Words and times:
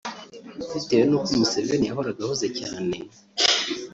bitewe 0.73 1.03
n’uko 1.07 1.31
Museveni 1.39 1.87
yahoraga 1.89 2.19
ahuze 2.23 2.47
cyane 2.59 2.95